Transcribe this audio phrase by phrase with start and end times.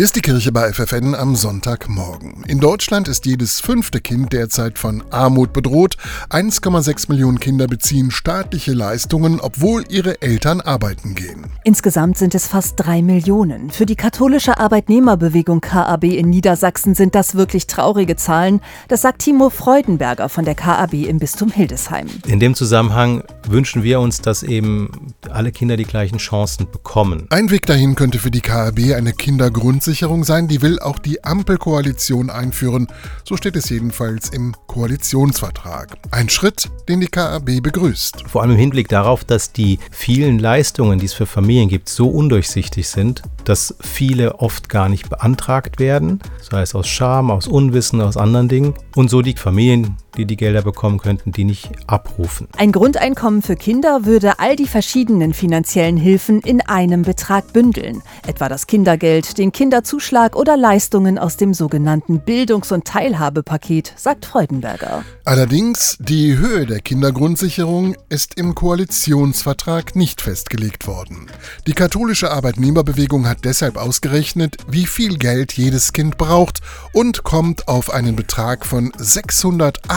[0.00, 2.42] Hier ist die Kirche bei FFN am Sonntagmorgen.
[2.48, 5.98] In Deutschland ist jedes fünfte Kind derzeit von Armut bedroht.
[6.30, 11.49] 1,6 Millionen Kinder beziehen staatliche Leistungen, obwohl ihre Eltern arbeiten gehen.
[11.62, 13.70] Insgesamt sind es fast drei Millionen.
[13.70, 18.60] Für die katholische Arbeitnehmerbewegung KAB in Niedersachsen sind das wirklich traurige Zahlen.
[18.88, 22.06] Das sagt Timo Freudenberger von der KAB im Bistum Hildesheim.
[22.26, 27.26] In dem Zusammenhang wünschen wir uns, dass eben alle Kinder die gleichen Chancen bekommen.
[27.30, 31.22] Ein Weg dahin könnte für die KAB eine Kindergrundsicherung Grundsicherung sein, die will auch die
[31.24, 32.86] Ampelkoalition einführen.
[33.28, 35.96] So steht es jedenfalls im Koalitionsvertrag.
[36.10, 38.24] Ein Schritt, den die KAB begrüßt.
[38.28, 42.08] Vor allem im Hinblick darauf, dass die vielen Leistungen, die es für Familien gibt, so
[42.08, 48.00] undurchsichtig sind, dass viele oft gar nicht beantragt werden, sei es aus Scham, aus Unwissen,
[48.00, 52.48] aus anderen Dingen, und so die Familien, die die Gelder bekommen könnten, die nicht abrufen.
[52.56, 58.48] Ein Grundeinkommen für Kinder würde all die verschiedenen finanziellen Hilfen in einem Betrag bündeln, etwa
[58.48, 65.04] das Kindergeld, den Kinderzuschlag oder Leistungen aus dem sogenannten Bildungs- und Teilhabepaket, sagt Freudenberger.
[65.24, 71.26] Allerdings, die Höhe der Kindergrundsicherung ist im Koalitionsvertrag nicht festgelegt worden.
[71.66, 76.60] Die katholische Arbeitnehmerbewegung hat deshalb ausgerechnet, wie viel Geld jedes Kind braucht
[76.92, 78.92] und kommt auf einen Betrag von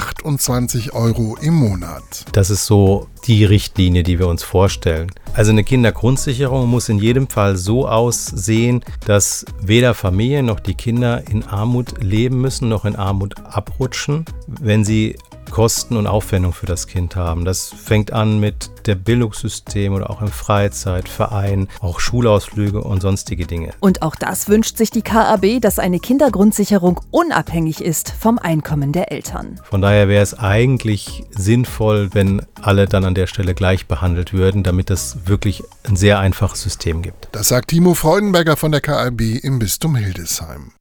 [0.04, 2.26] 628 Euro im Monat.
[2.34, 5.10] Das ist so die Richtlinie, die wir uns vorstellen.
[5.34, 11.24] Also eine Kindergrundsicherung muss in jedem Fall so aussehen, dass weder Familien noch die Kinder
[11.30, 15.16] in Armut leben müssen, noch in Armut abrutschen, wenn sie
[15.54, 17.46] Kosten und Aufwendung für das Kind haben.
[17.46, 23.70] Das fängt an mit der Bildungssystem oder auch im Freizeitverein, auch Schulausflüge und sonstige Dinge.
[23.80, 29.12] Und auch das wünscht sich die KAB, dass eine Kindergrundsicherung unabhängig ist vom Einkommen der
[29.12, 29.60] Eltern.
[29.64, 34.64] Von daher wäre es eigentlich sinnvoll, wenn alle dann an der Stelle gleich behandelt würden,
[34.64, 37.30] damit es wirklich ein sehr einfaches System gibt.
[37.32, 40.74] Das sagt Timo Freudenberger von der KAB im Bistum Hildesheim.